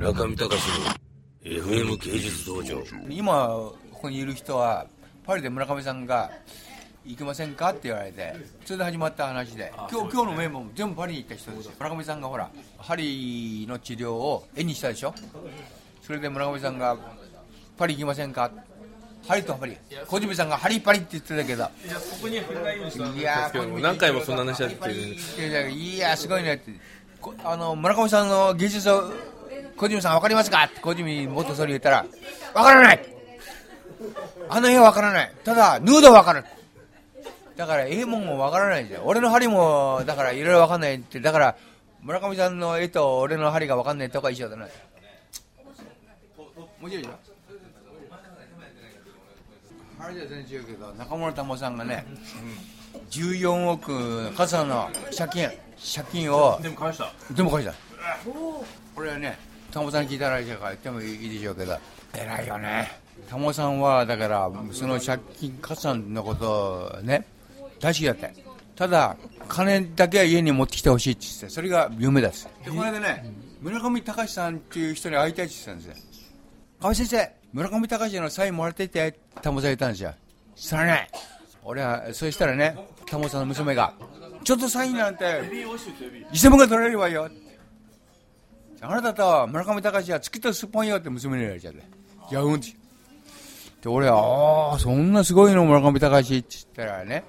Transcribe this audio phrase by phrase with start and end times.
[0.00, 0.54] 村上隆の
[1.44, 2.82] FM 芸術道場。
[3.10, 4.86] 今ここにいる人は
[5.26, 6.30] パリで村上さんが
[7.04, 7.68] 行きませんか？
[7.68, 8.34] って言われて
[8.64, 9.70] それで始まった話で。
[9.76, 11.72] 今日今日のメンバーも全部パリに行った人ですよ。
[11.78, 15.12] 村上さんがほら針の治療を絵にしたでしょ？
[16.02, 16.96] それで村上さんが
[17.76, 18.50] パリ行きませんか？
[19.28, 19.76] 針とパリ。
[20.06, 21.68] 小泉さんが針パリって言ってたけど。
[22.26, 26.72] いやー何回もそんな話やってるいやいやすごいねって。
[27.20, 29.12] こあの村上さんの技術を
[29.80, 30.64] 小泉さん分かりますか？
[30.64, 32.04] って小泉元総理言ったら
[32.52, 33.06] 分からない。
[34.50, 35.32] あの絵は分からない。
[35.42, 36.44] ただヌードは分かる。
[37.56, 41.18] だから絵もも分からないんですよ俺の針もだからいろいろ分かんないって。
[41.20, 41.56] だから
[42.02, 44.66] 村上さんの絵と俺の針が分かんないとか一緒だな
[46.80, 47.10] 面白いでしょ
[49.98, 52.06] 針じゃ全然違うけど中村玉緒さんがね、
[53.10, 55.48] 14億傘の借金
[55.94, 57.12] 借金をでも返した。
[57.32, 57.74] 全部返した。
[58.94, 59.38] これはね
[59.70, 61.76] タモさんに聞いたら言ってもいいでしょうけど。
[62.14, 63.00] 偉いよね。
[63.28, 67.24] タモさんはだからその借金加算のことをね
[67.78, 68.34] 大好きだって
[68.74, 69.16] ただ
[69.48, 76.20] 金だけは家に持ってきてほしいって言ってそれが夢ですでこの間ね村上隆さんっていう人に会いたいって言ってたんですよ。
[76.80, 80.14] 川合先生村上隆のサインもらってってタモさん言ったんですよ。
[80.56, 81.08] そらね
[81.62, 83.92] 俺はそしたらねタモさんの娘が
[84.44, 85.24] ちょっとサインなんて
[86.32, 87.28] 1000万が取れるわよ
[88.82, 91.80] あなたと村上隆は月とすっぽんよって娘に言われちゃって。
[92.30, 92.68] いやうんって
[93.82, 97.24] で俺はああそんなすごいの村上隆って言ったらね。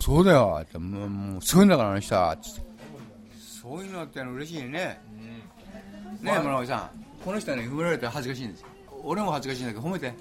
[0.00, 0.58] そうだよ。
[0.62, 2.32] ってもうもうすごいんだからあの人は。
[2.34, 2.48] って
[3.62, 5.00] そういうのっての嬉しいね、ね
[6.24, 7.24] え村上さん。
[7.24, 8.68] この人はね褒められて恥ずかしいんですよ。
[9.02, 10.14] 俺も恥ずかしいんだけど褒めて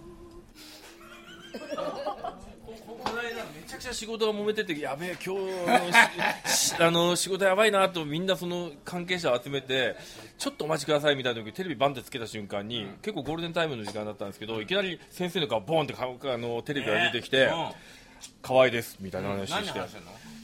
[3.75, 9.95] ちゃくちゃ仕事が揉めててやべえ今日 あの仕事やばいなとみんなその関係者を集めて
[10.37, 17.49] ちょっとお待ちくださいみたいな時テレビバンってつけた瞬間に結構ゴールデンタイムの時間だったんですけどいきなり先生の顔ボンって顔あのテレビが出てきて
[18.41, 19.79] 「可愛いです」みたいな話して。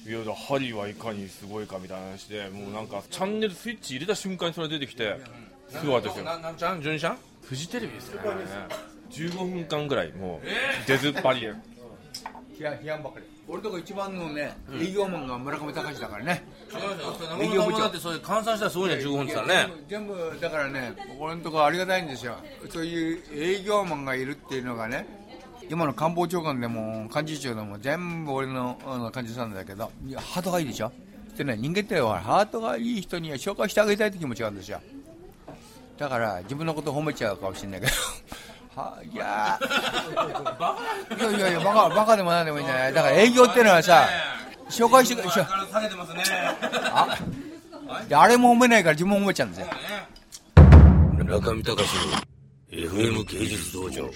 [0.03, 5.15] いやだ針はいかにすごいかみたいな話でもうなんかチャンネルスイッチ入れた瞬間にそれ出てきて
[5.69, 8.21] すごかったですよなんちゃん純ちゃんフジテレビですよ。
[8.33, 8.41] ね
[9.11, 11.41] 15分間ぐらいもう出ずっぱり。
[11.41, 11.53] で
[12.61, 13.25] 批判批判ばっかり。
[13.47, 16.43] 俺とこ一番のね、営業マンが村上隆だからね。
[17.41, 17.79] 営業部長。
[17.79, 19.73] だってそれ換算したらすごいね15分って言ったらね。
[19.89, 22.35] 全部だからね俺のとこありがたいんですよ。
[22.69, 25.07] そういう営業マンがいるっていうのがね
[25.69, 30.91] 今の官房長官でも幹事長でも全部俺のあの幹事さんだけどいやハートがいいでしょ？
[31.35, 34.79] でね人間ってハートがいい人には紹介してあげたいって気持ちがあるんですよ。
[35.97, 37.93] だから自分のこと褒めちゃうかもしれないけど
[38.75, 39.59] はいや
[41.19, 44.07] いやいやいやバカバカでもなんでもいいんじゃないだから営業っていうのはさ
[44.69, 46.23] 紹介してしょ下げてますね。
[46.85, 47.17] あ
[48.13, 49.67] あれも褒めないから自分も褒めちゃうんですよ。
[51.17, 51.75] 村上隆の
[52.71, 54.09] FM 芸術道場